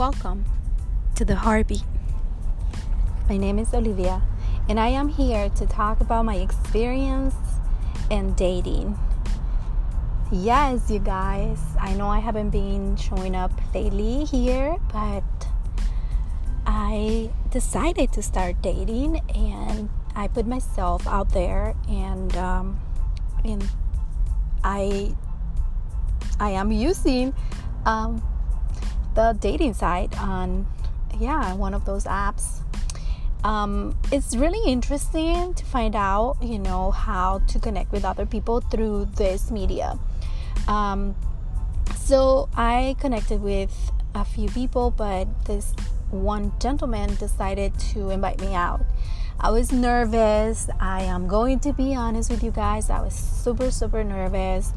Welcome 0.00 0.46
to 1.16 1.26
the 1.26 1.36
Heartbeat. 1.36 1.84
My 3.28 3.36
name 3.36 3.58
is 3.58 3.74
Olivia, 3.74 4.22
and 4.66 4.80
I 4.80 4.88
am 4.88 5.10
here 5.10 5.50
to 5.50 5.66
talk 5.66 6.00
about 6.00 6.24
my 6.24 6.36
experience 6.36 7.34
in 8.08 8.32
dating. 8.32 8.98
Yes, 10.32 10.90
you 10.90 11.00
guys, 11.00 11.60
I 11.78 11.92
know 11.92 12.08
I 12.08 12.18
haven't 12.18 12.48
been 12.48 12.96
showing 12.96 13.36
up 13.36 13.52
lately 13.74 14.24
here, 14.24 14.78
but 14.90 15.22
I 16.64 17.28
decided 17.50 18.10
to 18.14 18.22
start 18.22 18.62
dating 18.62 19.20
and 19.36 19.90
I 20.16 20.28
put 20.28 20.46
myself 20.46 21.06
out 21.06 21.28
there 21.34 21.74
and 21.90 22.34
um, 22.38 22.80
and 23.44 23.68
I 24.64 25.14
I 26.40 26.52
am 26.52 26.72
using 26.72 27.34
um, 27.84 28.22
the 29.14 29.36
dating 29.38 29.74
site 29.74 30.18
on 30.20 30.66
yeah 31.18 31.54
one 31.54 31.74
of 31.74 31.84
those 31.84 32.04
apps. 32.04 32.60
Um, 33.42 33.96
it's 34.12 34.36
really 34.36 34.70
interesting 34.70 35.54
to 35.54 35.64
find 35.64 35.96
out 35.96 36.36
you 36.42 36.58
know 36.58 36.90
how 36.90 37.38
to 37.48 37.58
connect 37.58 37.90
with 37.92 38.04
other 38.04 38.26
people 38.26 38.60
through 38.60 39.06
this 39.16 39.50
media. 39.50 39.98
Um, 40.68 41.14
so 41.96 42.48
i 42.56 42.96
connected 43.00 43.40
with 43.40 43.92
a 44.14 44.24
few 44.24 44.48
people 44.48 44.90
but 44.90 45.26
this 45.44 45.74
one 46.10 46.52
gentleman 46.58 47.14
decided 47.16 47.78
to 47.78 48.10
invite 48.10 48.40
me 48.40 48.54
out. 48.54 48.80
I 49.38 49.50
was 49.50 49.72
nervous. 49.72 50.68
I 50.80 51.02
am 51.02 51.28
going 51.28 51.60
to 51.60 51.72
be 51.72 51.94
honest 51.94 52.30
with 52.30 52.42
you 52.42 52.50
guys. 52.50 52.90
I 52.90 53.00
was 53.00 53.14
super 53.14 53.70
super 53.70 54.04
nervous 54.04 54.72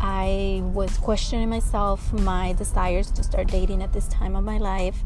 I 0.00 0.62
was 0.64 0.96
questioning 0.98 1.48
myself, 1.48 2.12
my 2.12 2.52
desires 2.52 3.10
to 3.12 3.22
start 3.22 3.48
dating 3.48 3.82
at 3.82 3.92
this 3.92 4.08
time 4.08 4.36
of 4.36 4.44
my 4.44 4.58
life 4.58 5.02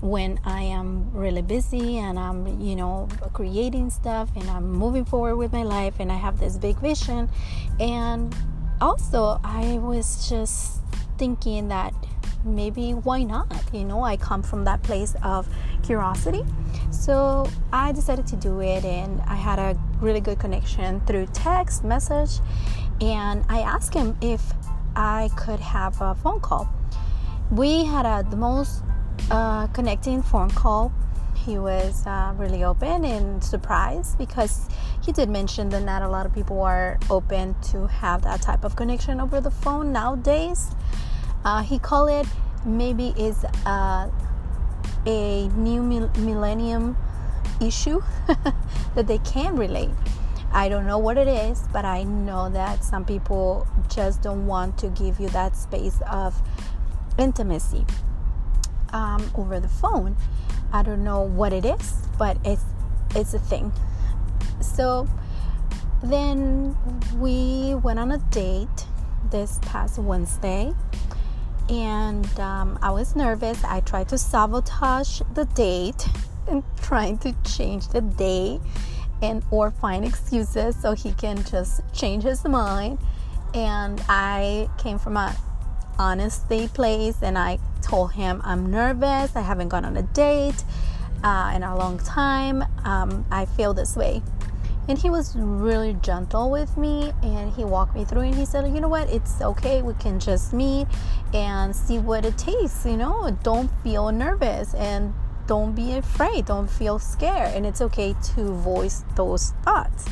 when 0.00 0.38
I 0.44 0.62
am 0.62 1.10
really 1.12 1.42
busy 1.42 1.98
and 1.98 2.18
I'm, 2.18 2.60
you 2.60 2.76
know, 2.76 3.08
creating 3.32 3.90
stuff 3.90 4.30
and 4.36 4.48
I'm 4.50 4.70
moving 4.70 5.04
forward 5.04 5.36
with 5.36 5.52
my 5.52 5.62
life 5.62 5.94
and 5.98 6.12
I 6.12 6.16
have 6.16 6.38
this 6.38 6.58
big 6.58 6.76
vision. 6.76 7.28
And 7.80 8.34
also, 8.80 9.40
I 9.42 9.78
was 9.78 10.28
just 10.28 10.80
thinking 11.18 11.68
that 11.68 11.94
maybe 12.44 12.92
why 12.92 13.22
not? 13.22 13.52
You 13.72 13.84
know, 13.84 14.02
I 14.02 14.16
come 14.16 14.42
from 14.42 14.64
that 14.64 14.82
place 14.82 15.14
of 15.22 15.48
curiosity. 15.82 16.44
So 16.90 17.48
I 17.72 17.92
decided 17.92 18.26
to 18.28 18.36
do 18.36 18.60
it 18.60 18.84
and 18.84 19.20
I 19.22 19.34
had 19.34 19.58
a 19.58 19.78
really 20.00 20.20
good 20.20 20.38
connection 20.38 21.00
through 21.00 21.26
text 21.32 21.84
message 21.84 22.40
and 23.00 23.44
I 23.48 23.60
asked 23.60 23.94
him 23.94 24.16
if 24.20 24.52
I 24.94 25.30
could 25.36 25.60
have 25.60 26.00
a 26.00 26.14
phone 26.14 26.40
call. 26.40 26.68
We 27.50 27.84
had 27.84 28.06
a, 28.06 28.28
the 28.28 28.36
most 28.36 28.82
uh, 29.30 29.66
connecting 29.68 30.22
phone 30.22 30.50
call. 30.50 30.92
He 31.34 31.58
was 31.58 32.06
uh, 32.06 32.34
really 32.36 32.64
open 32.64 33.04
and 33.04 33.42
surprised 33.44 34.18
because 34.18 34.68
he 35.04 35.12
did 35.12 35.28
mention 35.28 35.68
that 35.68 35.82
not 35.82 36.02
a 36.02 36.08
lot 36.08 36.26
of 36.26 36.34
people 36.34 36.60
are 36.62 36.98
open 37.10 37.54
to 37.70 37.86
have 37.86 38.22
that 38.22 38.42
type 38.42 38.64
of 38.64 38.74
connection 38.74 39.20
over 39.20 39.40
the 39.40 39.50
phone 39.50 39.92
nowadays. 39.92 40.70
Uh, 41.44 41.62
he 41.62 41.78
called 41.78 42.10
it 42.10 42.26
maybe 42.64 43.14
is 43.16 43.44
uh, 43.64 44.10
a 45.06 45.48
new 45.48 45.82
millennium 45.82 46.96
issue 47.60 48.02
that 48.94 49.06
they 49.06 49.18
can 49.18 49.56
relate 49.56 49.90
I 50.56 50.70
don't 50.70 50.86
know 50.86 50.96
what 50.96 51.18
it 51.18 51.28
is, 51.28 51.64
but 51.70 51.84
I 51.84 52.04
know 52.04 52.48
that 52.48 52.82
some 52.82 53.04
people 53.04 53.68
just 53.94 54.22
don't 54.22 54.46
want 54.46 54.78
to 54.78 54.88
give 54.88 55.20
you 55.20 55.28
that 55.28 55.54
space 55.54 56.00
of 56.10 56.34
intimacy 57.18 57.84
um, 58.94 59.30
over 59.34 59.60
the 59.60 59.68
phone. 59.68 60.16
I 60.72 60.82
don't 60.82 61.04
know 61.04 61.20
what 61.20 61.52
it 61.52 61.66
is, 61.66 61.96
but 62.18 62.38
it's 62.42 62.64
it's 63.14 63.34
a 63.34 63.38
thing. 63.38 63.70
So 64.62 65.06
then 66.02 66.74
we 67.18 67.74
went 67.74 67.98
on 67.98 68.10
a 68.12 68.18
date 68.30 68.86
this 69.30 69.58
past 69.60 69.98
Wednesday, 69.98 70.72
and 71.68 72.40
um, 72.40 72.78
I 72.80 72.92
was 72.92 73.14
nervous. 73.14 73.62
I 73.62 73.80
tried 73.80 74.08
to 74.08 74.16
sabotage 74.16 75.20
the 75.34 75.44
date 75.44 76.08
and 76.48 76.64
trying 76.80 77.18
to 77.18 77.34
change 77.44 77.88
the 77.88 78.00
day 78.00 78.58
and 79.22 79.42
or 79.50 79.70
find 79.70 80.04
excuses 80.04 80.76
so 80.80 80.92
he 80.92 81.12
can 81.12 81.42
just 81.44 81.80
change 81.92 82.22
his 82.22 82.44
mind. 82.44 82.98
And 83.54 84.02
i 84.08 84.68
came 84.78 84.98
from 84.98 85.16
a 85.16 85.34
honesty 85.98 86.68
place 86.68 87.22
and 87.22 87.38
i 87.38 87.58
told 87.80 88.12
him 88.12 88.40
i'm 88.44 88.70
nervous. 88.70 89.34
I 89.36 89.40
haven't 89.40 89.68
gone 89.68 89.84
on 89.84 89.96
a 89.96 90.02
date 90.02 90.64
uh, 91.24 91.52
in 91.54 91.62
a 91.62 91.76
long 91.76 91.98
time. 91.98 92.62
Um, 92.84 93.24
i 93.30 93.46
feel 93.46 93.72
this 93.72 93.96
way. 93.96 94.22
And 94.88 94.96
he 94.96 95.10
was 95.10 95.34
really 95.34 95.94
gentle 95.94 96.48
with 96.48 96.76
me 96.76 97.12
and 97.22 97.52
he 97.52 97.64
walked 97.64 97.96
me 97.96 98.04
through 98.04 98.20
and 98.20 98.34
he 98.34 98.44
said 98.44 98.72
you 98.72 98.80
know 98.80 98.88
what? 98.88 99.08
It's 99.10 99.40
okay. 99.40 99.82
We 99.82 99.94
can 99.94 100.20
just 100.20 100.52
meet 100.52 100.86
and 101.32 101.74
see 101.74 101.98
what 101.98 102.24
it 102.24 102.36
tastes 102.38 102.84
you 102.84 102.96
know? 102.96 103.36
Don't 103.42 103.70
feel 103.82 104.12
nervous. 104.12 104.74
And 104.74 105.14
don't 105.46 105.74
be 105.74 105.92
afraid 105.96 106.46
don't 106.46 106.68
feel 106.68 106.98
scared 106.98 107.54
and 107.54 107.64
it's 107.66 107.80
okay 107.80 108.14
to 108.34 108.52
voice 108.52 109.04
those 109.14 109.52
thoughts. 109.64 110.06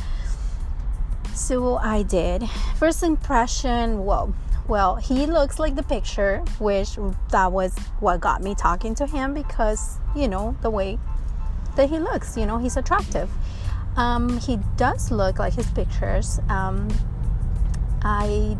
So 1.34 1.76
i 1.76 2.02
did. 2.02 2.48
First 2.78 3.02
impression 3.02 4.04
well 4.04 4.34
well 4.66 4.96
he 4.96 5.26
looks 5.26 5.58
like 5.58 5.74
the 5.74 5.82
picture 5.82 6.38
which 6.58 6.96
that 7.30 7.52
was 7.52 7.76
what 8.00 8.20
got 8.20 8.42
me 8.42 8.54
talking 8.54 8.94
to 8.94 9.06
him 9.06 9.34
because 9.34 9.98
you 10.16 10.26
know 10.26 10.56
the 10.62 10.70
way 10.70 10.98
that 11.76 11.90
he 11.90 11.98
looks 11.98 12.36
you 12.36 12.46
know 12.46 12.58
he's 12.58 12.76
attractive. 12.76 13.30
Um, 13.96 14.40
he 14.40 14.58
does 14.76 15.10
look 15.10 15.38
like 15.38 15.54
his 15.54 15.70
pictures. 15.70 16.40
Um, 16.48 16.88
i 18.02 18.56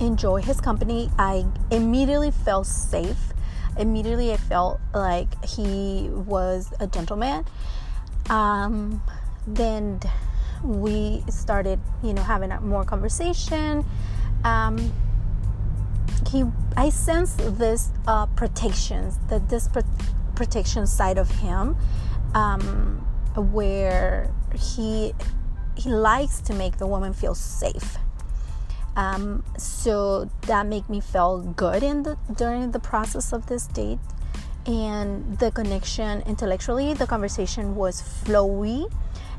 enjoy 0.00 0.42
his 0.42 0.60
company. 0.60 1.10
I 1.18 1.46
immediately 1.70 2.30
felt 2.30 2.66
safe 2.66 3.32
immediately 3.78 4.32
I 4.32 4.36
felt 4.36 4.80
like 4.94 5.44
he 5.44 6.08
was 6.10 6.72
a 6.80 6.86
gentleman. 6.86 7.44
Um, 8.30 9.02
then 9.46 10.00
we 10.64 11.22
started, 11.28 11.80
you 12.02 12.12
know, 12.12 12.22
having 12.22 12.50
a 12.50 12.60
more 12.60 12.84
conversation. 12.84 13.84
Um, 14.44 14.92
he, 16.30 16.44
I 16.76 16.90
sensed 16.90 17.38
this 17.58 17.90
uh, 18.06 18.26
protection, 18.26 19.12
that 19.28 19.48
this 19.48 19.68
pro- 19.68 19.82
protection 20.34 20.86
side 20.86 21.18
of 21.18 21.30
him, 21.30 21.76
um, 22.34 23.06
where 23.34 24.30
he 24.54 25.12
he 25.76 25.90
likes 25.90 26.40
to 26.40 26.54
make 26.54 26.78
the 26.78 26.86
woman 26.86 27.12
feel 27.12 27.34
safe. 27.34 27.98
Um, 28.96 29.44
so 29.58 30.30
that 30.46 30.66
made 30.66 30.88
me 30.88 31.00
feel 31.00 31.42
good 31.42 31.82
in 31.82 32.02
the 32.02 32.16
during 32.34 32.70
the 32.72 32.80
process 32.80 33.32
of 33.32 33.46
this 33.46 33.66
date. 33.66 33.98
And 34.64 35.38
the 35.38 35.52
connection 35.52 36.22
intellectually 36.22 36.94
the 36.94 37.06
conversation 37.06 37.76
was 37.76 38.02
flowy. 38.02 38.90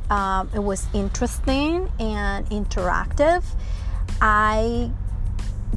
Um, 0.09 0.49
it 0.53 0.59
was 0.59 0.87
interesting 0.93 1.91
and 1.99 2.45
interactive. 2.49 3.43
I 4.21 4.91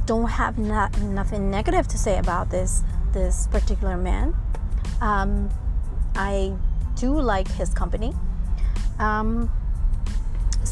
don't 0.05 0.29
have 0.29 0.57
not, 0.57 0.97
nothing 1.01 1.51
negative 1.51 1.87
to 1.89 1.97
say 1.97 2.17
about 2.17 2.49
this 2.49 2.83
this 3.13 3.47
particular 3.47 3.97
man. 3.97 4.35
Um, 5.01 5.49
i 6.15 6.53
do 6.95 7.19
like 7.19 7.47
his 7.47 7.73
company. 7.73 8.13
Um, 8.99 9.49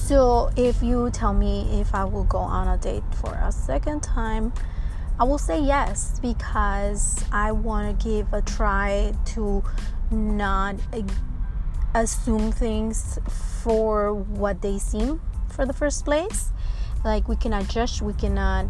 so 0.09 0.49
if 0.55 0.81
you 0.81 1.11
tell 1.11 1.35
me 1.35 1.79
if 1.79 1.93
I 1.93 2.03
will 2.03 2.23
go 2.23 2.39
on 2.39 2.67
a 2.67 2.79
date 2.79 3.03
for 3.21 3.35
a 3.35 3.51
second 3.51 4.01
time, 4.01 4.51
I 5.19 5.23
will 5.23 5.37
say 5.37 5.61
yes 5.61 6.19
because 6.19 7.23
I 7.31 7.51
want 7.51 7.99
to 7.99 8.09
give 8.09 8.33
a 8.33 8.41
try 8.41 9.13
to 9.35 9.63
not 10.09 10.77
assume 11.93 12.51
things 12.51 13.19
for 13.61 14.15
what 14.15 14.63
they 14.63 14.79
seem 14.79 15.21
for 15.47 15.67
the 15.67 15.73
first 15.73 16.05
place. 16.05 16.53
Like 17.05 17.27
we 17.27 17.35
cannot 17.35 17.67
judge, 17.67 18.01
we 18.01 18.13
cannot 18.13 18.65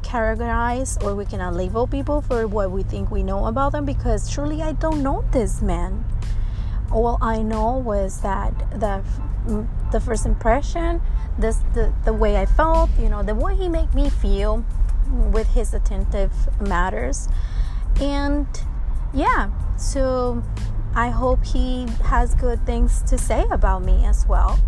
categorize, 0.00 1.04
or 1.04 1.14
we 1.14 1.26
cannot 1.26 1.52
label 1.52 1.86
people 1.86 2.22
for 2.22 2.46
what 2.46 2.70
we 2.70 2.82
think 2.82 3.10
we 3.10 3.22
know 3.22 3.44
about 3.44 3.72
them 3.72 3.84
because 3.84 4.30
truly 4.30 4.62
I 4.62 4.72
don't 4.72 5.02
know 5.02 5.22
this 5.32 5.60
man. 5.60 6.06
All 6.90 7.18
I 7.20 7.42
know 7.42 7.76
was 7.76 8.22
that 8.22 8.80
the 8.80 9.04
the 9.92 10.00
first 10.00 10.26
impression, 10.26 11.00
this 11.38 11.58
the, 11.74 11.92
the 12.04 12.12
way 12.12 12.36
I 12.36 12.46
felt, 12.46 12.90
you 12.98 13.08
know, 13.08 13.22
the 13.22 13.34
way 13.34 13.54
he 13.54 13.68
made 13.68 13.94
me 13.94 14.10
feel 14.10 14.64
with 15.10 15.48
his 15.48 15.74
attentive 15.74 16.32
matters. 16.60 17.28
And 18.00 18.46
yeah, 19.12 19.50
so 19.76 20.42
I 20.94 21.10
hope 21.10 21.44
he 21.44 21.86
has 22.04 22.34
good 22.34 22.64
things 22.66 23.02
to 23.02 23.18
say 23.18 23.46
about 23.50 23.82
me 23.82 24.04
as 24.04 24.26
well. 24.26 24.58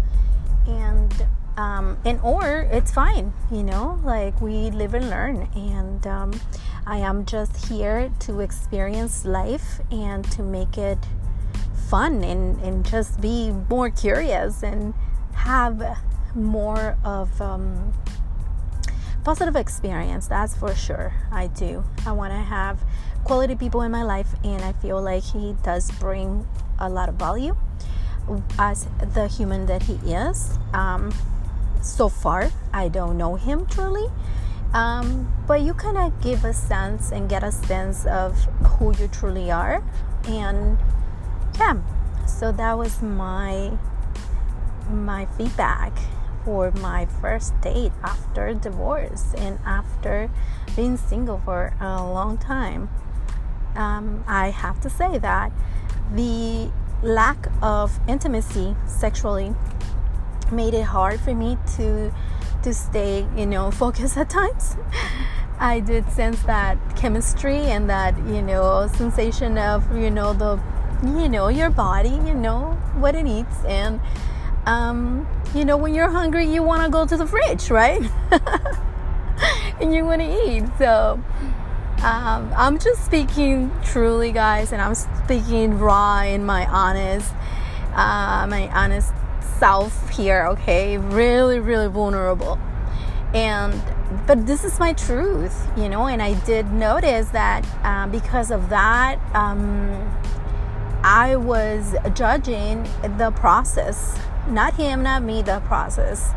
And 0.67 1.27
um, 1.57 1.99
and 2.05 2.19
or 2.23 2.69
it's 2.73 2.91
fine, 2.91 3.35
you 3.51 3.63
know, 3.63 4.01
like 4.03 4.41
we 4.41 4.71
live 4.71 4.95
and 4.95 5.11
learn. 5.11 5.49
And 5.55 6.07
um, 6.07 6.41
I 6.87 6.99
am 6.99 7.27
just 7.27 7.67
here 7.67 8.11
to 8.21 8.41
experience 8.41 9.25
life 9.25 9.81
and 9.91 10.25
to 10.33 10.43
make 10.43 10.79
it 10.79 10.99
fun 11.89 12.25
and, 12.25 12.59
and 12.61 12.87
just 12.87 13.21
be 13.21 13.53
more 13.69 13.91
curious 13.91 14.63
and 14.63 14.95
have 15.45 15.99
more 16.35 16.97
of 17.05 17.41
um, 17.41 17.93
positive 19.25 19.57
experience 19.57 20.29
that's 20.29 20.57
for 20.57 20.75
sure 20.75 21.13
i 21.33 21.47
do. 21.49 21.85
I 22.07 22.13
want 22.13 22.33
to 22.33 22.39
have 22.39 22.81
quality 23.25 23.55
people 23.55 23.83
in 23.83 23.91
my 23.91 24.03
life 24.03 24.29
and 24.45 24.63
i 24.63 24.73
feel 24.73 25.01
like 25.03 25.23
he 25.23 25.55
does 25.63 25.91
bring 25.93 26.47
a 26.79 26.89
lot 26.89 27.09
of 27.09 27.17
value 27.17 27.57
as 28.59 28.87
the 29.15 29.27
human 29.27 29.67
that 29.67 29.83
he 29.83 29.95
is. 30.07 30.59
Um, 30.73 31.13
so 31.83 32.09
far 32.09 32.51
i 32.75 32.89
don't 32.89 33.17
know 33.17 33.37
him 33.37 33.67
truly 33.67 34.07
um, 34.75 35.33
but 35.49 35.63
you 35.63 35.75
kind 35.75 35.97
of 35.97 36.21
give 36.23 36.45
a 36.45 36.53
sense 36.53 37.11
and 37.11 37.29
get 37.29 37.43
a 37.43 37.51
sense 37.51 38.07
of 38.07 38.45
who 38.79 38.95
you 38.99 39.09
truly 39.09 39.51
are 39.51 39.83
and 40.29 40.79
yeah. 41.59 41.77
So 42.27 42.53
that 42.53 42.79
was 42.79 43.03
my 43.03 43.73
my 44.91 45.27
feedback 45.37 45.93
for 46.45 46.71
my 46.73 47.07
first 47.07 47.59
date 47.61 47.93
after 48.03 48.55
divorce 48.55 49.35
and 49.37 49.59
after 49.65 50.31
being 50.77 50.97
single 50.97 51.39
for 51.39 51.75
a 51.81 52.03
long 52.03 52.39
time. 52.39 52.89
Um, 53.77 54.25
I 54.27 54.51
have 54.51 54.81
to 54.81 54.91
say 54.91 55.19
that 55.19 55.53
the 56.13 56.71
lack 57.03 57.47
of 57.63 57.99
intimacy 58.09 58.75
sexually 58.87 59.55
made 60.51 60.75
it 60.75 60.83
hard 60.83 61.21
for 61.21 61.35
me 61.35 61.57
to 61.77 62.13
to 62.63 62.75
stay, 62.75 63.27
you 63.37 63.47
know, 63.47 63.71
focused 63.83 64.17
at 64.17 64.31
times. 64.31 64.77
I 65.59 65.81
did 65.81 66.11
sense 66.11 66.43
that 66.45 66.79
chemistry 66.97 67.59
and 67.59 67.89
that, 67.91 68.17
you 68.19 68.43
know, 68.43 68.89
sensation 68.95 69.59
of, 69.59 69.95
you 69.97 70.11
know, 70.11 70.33
the 70.33 70.61
you 71.03 71.29
know, 71.29 71.49
your 71.49 71.71
body, 71.71 72.11
you 72.11 72.35
know, 72.35 72.73
what 72.97 73.15
it 73.15 73.23
needs 73.23 73.57
and 73.67 74.01
um, 74.67 75.27
you 75.55 75.65
know, 75.65 75.77
when 75.77 75.95
you're 75.95 76.11
hungry, 76.11 76.47
you 76.47 76.63
want 76.63 76.83
to 76.83 76.91
go 76.91 77.07
to 77.07 77.17
the 77.17 77.27
fridge, 77.27 77.71
right? 77.71 78.03
and 79.81 79.95
you 79.95 80.05
want 80.05 80.21
to 80.21 80.49
eat. 80.49 80.65
So 80.79 81.23
um, 82.03 82.53
I'm 82.57 82.79
just 82.79 83.05
speaking 83.05 83.71
truly, 83.85 84.33
guys, 84.33 84.73
and 84.73 84.81
I'm 84.81 84.95
speaking 84.95 85.79
raw 85.79 86.23
in 86.23 86.45
my 86.45 86.67
honest, 86.67 87.33
uh, 87.95 88.47
my 88.49 88.69
honest 88.73 89.13
self 89.59 90.09
here. 90.11 90.47
Okay, 90.49 90.99
really, 90.99 91.59
really 91.59 91.89
vulnerable, 91.89 92.59
and 93.35 93.81
but 94.27 94.47
this 94.47 94.65
is 94.65 94.79
my 94.79 94.93
truth, 94.93 95.69
you 95.77 95.89
know. 95.89 96.07
And 96.07 96.23
I 96.23 96.35
did 96.45 96.73
notice 96.73 97.29
that 97.31 97.67
um, 97.85 98.11
because 98.11 98.51
of 98.51 98.69
that. 98.71 99.19
Um, 99.35 100.11
I 101.03 101.37
was 101.37 101.97
judging 102.13 102.87
the 103.17 103.31
process 103.31 104.19
not 104.51 104.75
him 104.75 105.03
not 105.03 105.23
me 105.23 105.43
the 105.43 105.61
process. 105.61 106.33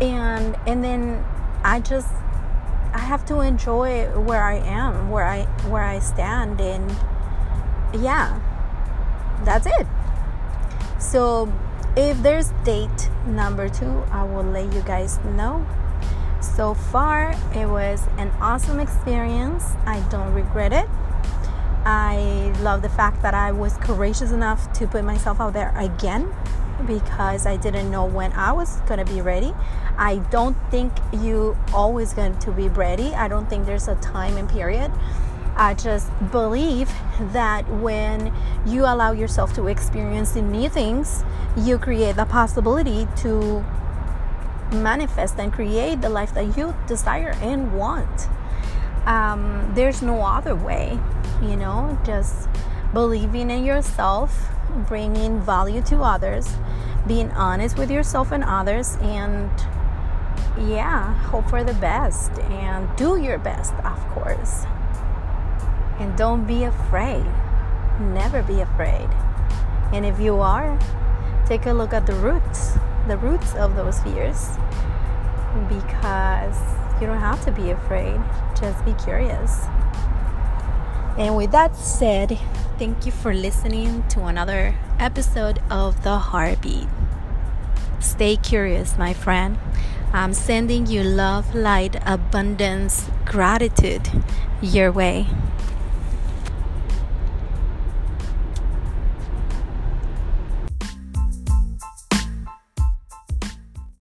And 0.00 0.56
and 0.66 0.82
then 0.82 1.24
i 1.62 1.78
just 1.78 2.08
i 2.94 2.98
have 2.98 3.24
to 3.26 3.40
enjoy 3.40 4.06
where 4.18 4.42
i 4.42 4.56
am 4.56 5.10
where 5.10 5.26
i 5.26 5.42
where 5.68 5.84
i 5.84 5.98
stand 5.98 6.60
and 6.60 6.90
yeah 8.02 8.40
that's 9.44 9.66
it. 9.66 9.86
So 10.98 11.52
if 11.96 12.22
there's 12.22 12.50
date 12.64 13.10
number 13.26 13.68
two 13.68 14.04
i 14.10 14.24
will 14.24 14.44
let 14.44 14.72
you 14.72 14.80
guys 14.82 15.18
know. 15.36 15.66
So 16.40 16.72
far 16.72 17.34
it 17.54 17.66
was 17.66 18.06
an 18.16 18.30
awesome 18.40 18.80
experience. 18.80 19.64
I 19.84 20.00
don't 20.08 20.32
regret 20.32 20.72
it. 20.72 20.88
I 21.84 22.54
love 22.60 22.82
the 22.82 22.90
fact 22.90 23.22
that 23.22 23.34
i 23.34 23.52
was 23.52 23.76
courageous 23.78 24.32
enough 24.32 24.72
to 24.74 24.86
put 24.86 25.04
myself 25.04 25.40
out 25.40 25.52
there 25.52 25.74
again 25.76 26.34
because 26.86 27.46
I 27.46 27.56
didn't 27.56 27.90
know 27.90 28.04
when 28.04 28.32
I 28.32 28.52
was 28.52 28.80
going 28.82 29.04
to 29.04 29.12
be 29.12 29.20
ready. 29.20 29.54
I 29.96 30.16
don't 30.30 30.56
think 30.70 30.92
you 31.12 31.56
always 31.72 32.12
going 32.12 32.38
to 32.38 32.52
be 32.52 32.68
ready. 32.68 33.14
I 33.14 33.28
don't 33.28 33.48
think 33.48 33.66
there's 33.66 33.88
a 33.88 33.94
time 33.96 34.36
and 34.36 34.48
period. 34.48 34.90
I 35.56 35.74
just 35.74 36.10
believe 36.30 36.90
that 37.32 37.68
when 37.68 38.32
you 38.64 38.82
allow 38.82 39.12
yourself 39.12 39.52
to 39.54 39.66
experience 39.66 40.34
new 40.34 40.68
things, 40.68 41.22
you 41.56 41.78
create 41.78 42.16
the 42.16 42.24
possibility 42.24 43.06
to 43.18 43.64
manifest 44.72 45.38
and 45.38 45.52
create 45.52 46.00
the 46.00 46.08
life 46.08 46.32
that 46.34 46.56
you 46.56 46.74
desire 46.86 47.34
and 47.42 47.76
want. 47.76 48.28
Um, 49.06 49.72
there's 49.74 50.02
no 50.02 50.22
other 50.22 50.54
way, 50.54 50.98
you 51.42 51.56
know, 51.56 51.98
just 52.04 52.48
believing 52.92 53.50
in 53.50 53.64
yourself, 53.64 54.50
bringing 54.88 55.40
value 55.40 55.82
to 55.82 56.02
others, 56.02 56.56
being 57.06 57.30
honest 57.32 57.78
with 57.78 57.90
yourself 57.90 58.32
and 58.32 58.44
others, 58.44 58.96
and 59.00 59.50
yeah, 60.58 61.14
hope 61.24 61.48
for 61.48 61.64
the 61.64 61.74
best 61.74 62.32
and 62.40 62.88
do 62.96 63.20
your 63.20 63.38
best, 63.38 63.72
of 63.84 63.98
course. 64.08 64.64
And 65.98 66.16
don't 66.16 66.46
be 66.46 66.64
afraid. 66.64 67.24
Never 68.00 68.42
be 68.42 68.60
afraid. 68.60 69.08
And 69.92 70.04
if 70.06 70.18
you 70.18 70.36
are, 70.36 70.78
take 71.46 71.66
a 71.66 71.72
look 71.72 71.92
at 71.92 72.06
the 72.06 72.14
roots, 72.14 72.74
the 73.06 73.16
roots 73.18 73.54
of 73.54 73.76
those 73.76 74.00
fears, 74.00 74.56
because 75.68 76.56
you 77.00 77.06
don't 77.06 77.18
have 77.18 77.44
to 77.44 77.52
be 77.52 77.70
afraid. 77.70 78.20
Just 78.58 78.84
be 78.84 78.94
curious. 78.94 79.64
And 81.18 81.36
with 81.36 81.50
that 81.50 81.76
said, 81.76 82.38
thank 82.80 83.04
you 83.04 83.12
for 83.12 83.34
listening 83.34 84.02
to 84.08 84.24
another 84.24 84.74
episode 84.98 85.60
of 85.70 86.02
The 86.02 86.16
Heartbeat. 86.16 86.88
Stay 87.98 88.36
curious, 88.36 88.96
my 88.96 89.12
friend. 89.12 89.58
I'm 90.14 90.32
sending 90.32 90.86
you 90.86 91.02
love, 91.02 91.54
light, 91.54 91.96
abundance, 92.06 93.10
gratitude 93.26 94.08
your 94.62 94.90
way. 94.90 95.26